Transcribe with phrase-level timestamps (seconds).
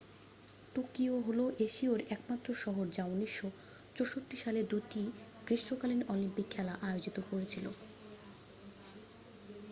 [0.75, 5.01] Tokyo হল এশীয়ার একমাত্র শহর যা 1964 সালে দুটি
[5.45, 7.65] গ্রীষ্মকালীন অলিম্পিক খেলা আয়োজিত করেছিল